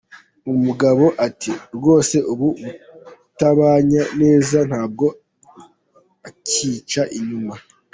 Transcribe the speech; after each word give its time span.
Umugabo 0.53 1.05
ati 1.27 1.51
“Rwose 1.75 2.15
ubu 2.31 2.47
butabanye 2.63 4.01
neza 4.21 4.57
ntabwo 4.69 5.05
ankica 6.27 7.03
inyuma. 7.17 7.53